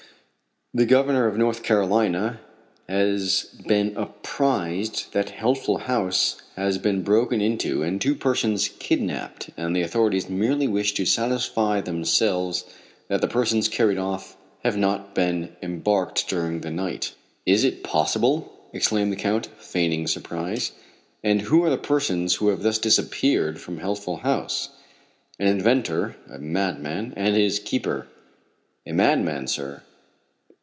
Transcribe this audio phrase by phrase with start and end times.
[0.73, 2.39] "The governor of North Carolina
[2.87, 9.75] has been apprised that Healthful House has been broken into and two persons kidnapped, and
[9.75, 12.63] the authorities merely wish to satisfy themselves
[13.09, 17.15] that the persons carried off have not been embarked during the night."
[17.45, 20.71] "Is it possible?" exclaimed the Count, feigning surprise.
[21.21, 24.69] "And who are the persons who have thus disappeared from Healthful House?"
[25.37, 28.07] "An inventor a madman and his keeper."
[28.87, 29.83] "A madman, sir?